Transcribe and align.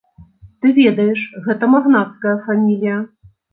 Ты 0.63 0.71
ведаеш, 0.77 1.19
гэта 1.45 1.71
магнацкая 1.75 2.35
фамілія. 2.51 2.99